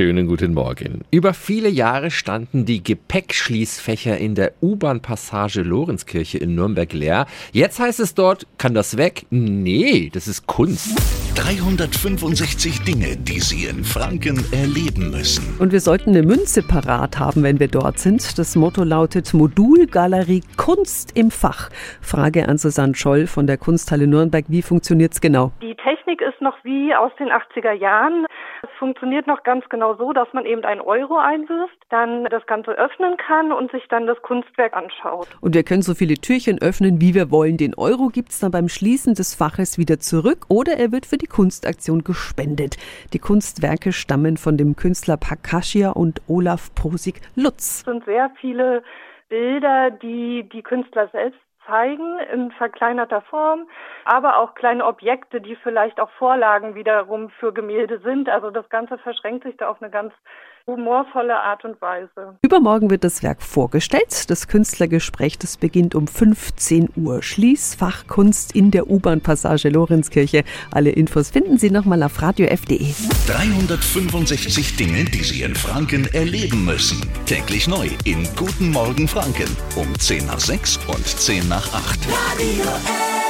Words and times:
Schönen 0.00 0.28
guten 0.28 0.54
Morgen. 0.54 1.02
Über 1.10 1.34
viele 1.34 1.68
Jahre 1.68 2.10
standen 2.10 2.64
die 2.64 2.82
Gepäckschließfächer 2.82 4.16
in 4.16 4.34
der 4.34 4.54
U-Bahn-Passage 4.62 5.60
Lorenzkirche 5.60 6.38
in 6.38 6.54
Nürnberg 6.54 6.90
leer. 6.94 7.26
Jetzt 7.52 7.78
heißt 7.78 8.00
es 8.00 8.14
dort, 8.14 8.46
kann 8.56 8.72
das 8.72 8.96
weg? 8.96 9.26
Nee, 9.28 10.08
das 10.10 10.26
ist 10.26 10.46
Kunst. 10.46 10.98
365 11.34 12.80
Dinge, 12.80 13.18
die 13.18 13.40
Sie 13.40 13.66
in 13.66 13.84
Franken 13.84 14.42
erleben 14.52 15.10
müssen. 15.10 15.44
Und 15.58 15.70
wir 15.70 15.80
sollten 15.80 16.10
eine 16.10 16.22
Münze 16.22 16.62
parat 16.62 17.18
haben, 17.18 17.42
wenn 17.42 17.60
wir 17.60 17.68
dort 17.68 17.98
sind. 17.98 18.38
Das 18.38 18.56
Motto 18.56 18.84
lautet 18.84 19.34
Modulgalerie 19.34 20.42
Kunst 20.56 21.12
im 21.14 21.30
Fach. 21.30 21.68
Frage 22.00 22.48
an 22.48 22.56
Susanne 22.56 22.94
Scholl 22.94 23.26
von 23.26 23.46
der 23.46 23.58
Kunsthalle 23.58 24.06
Nürnberg. 24.06 24.46
Wie 24.48 24.62
funktioniert's 24.62 25.20
genau? 25.20 25.52
Die 25.60 25.74
Technik 25.74 25.99
ist 26.20 26.40
noch 26.40 26.56
wie 26.64 26.94
aus 26.94 27.12
den 27.18 27.28
80er 27.28 27.72
Jahren. 27.72 28.26
Es 28.62 28.70
funktioniert 28.78 29.26
noch 29.28 29.44
ganz 29.44 29.68
genau 29.68 29.94
so, 29.94 30.12
dass 30.12 30.26
man 30.32 30.44
eben 30.46 30.64
einen 30.64 30.80
Euro 30.80 31.18
einwirft, 31.18 31.76
dann 31.90 32.24
das 32.24 32.44
Ganze 32.46 32.72
öffnen 32.72 33.16
kann 33.16 33.52
und 33.52 33.70
sich 33.70 33.86
dann 33.88 34.06
das 34.06 34.20
Kunstwerk 34.22 34.76
anschaut. 34.76 35.28
Und 35.40 35.54
wir 35.54 35.62
können 35.62 35.82
so 35.82 35.94
viele 35.94 36.14
Türchen 36.14 36.60
öffnen, 36.60 37.00
wie 37.00 37.14
wir 37.14 37.30
wollen. 37.30 37.56
Den 37.56 37.74
Euro 37.76 38.08
gibt's 38.08 38.40
dann 38.40 38.50
beim 38.50 38.68
Schließen 38.68 39.14
des 39.14 39.34
Faches 39.36 39.78
wieder 39.78 40.00
zurück 40.00 40.46
oder 40.48 40.72
er 40.72 40.90
wird 40.90 41.06
für 41.06 41.18
die 41.18 41.26
Kunstaktion 41.26 42.02
gespendet. 42.02 42.76
Die 43.12 43.18
Kunstwerke 43.20 43.92
stammen 43.92 44.36
von 44.36 44.56
dem 44.56 44.74
Künstler 44.74 45.16
Pakashia 45.16 45.90
und 45.90 46.20
Olaf 46.26 46.74
Prosig 46.74 47.20
Lutz. 47.36 47.80
Es 47.80 47.84
sind 47.84 48.04
sehr 48.04 48.30
viele 48.40 48.82
Bilder, 49.28 49.90
die 49.90 50.48
die 50.52 50.62
Künstler 50.62 51.08
selbst 51.12 51.38
zeigen 51.66 52.18
in 52.32 52.50
verkleinerter 52.52 53.20
Form, 53.22 53.66
aber 54.04 54.38
auch 54.38 54.54
kleine 54.54 54.84
Objekte, 54.84 55.40
die 55.40 55.56
vielleicht 55.56 56.00
auch 56.00 56.10
Vorlagen 56.18 56.74
wiederum 56.74 57.30
für 57.30 57.52
Gemälde 57.52 58.00
sind. 58.00 58.28
Also 58.28 58.50
das 58.50 58.68
Ganze 58.68 58.98
verschränkt 58.98 59.44
sich 59.44 59.56
da 59.56 59.68
auf 59.68 59.80
eine 59.80 59.90
ganz 59.90 60.12
humorvolle 60.66 61.36
Art 61.36 61.64
und 61.64 61.80
Weise. 61.80 62.38
Übermorgen 62.42 62.90
wird 62.90 63.04
das 63.04 63.22
Werk 63.22 63.42
vorgestellt. 63.42 64.30
Das 64.30 64.48
Künstlergespräch, 64.48 65.38
das 65.38 65.56
beginnt 65.56 65.94
um 65.94 66.06
15 66.06 66.90
Uhr. 66.96 67.22
Schließfachkunst 67.22 68.54
in 68.54 68.70
der 68.70 68.88
U-Bahn-Passage 68.88 69.68
Lorenzkirche. 69.68 70.44
Alle 70.72 70.90
Infos 70.90 71.30
finden 71.30 71.58
Sie 71.58 71.70
nochmal 71.70 72.02
auf 72.02 72.20
radiof.de. 72.20 72.92
365 73.26 74.76
Dinge, 74.76 75.04
die 75.04 75.24
Sie 75.24 75.42
in 75.42 75.54
Franken 75.54 76.08
erleben 76.12 76.64
müssen. 76.64 77.10
Täglich 77.26 77.66
neu 77.66 77.88
in 78.04 78.24
Guten 78.36 78.70
Morgen 78.70 79.08
Franken 79.08 79.56
um 79.76 79.98
10 79.98 80.26
nach 80.26 80.40
6 80.40 80.78
und 80.88 81.06
10 81.06 81.48
nach 81.48 81.66
8. 81.74 82.00
Radio 82.08 82.62
F. 82.64 83.29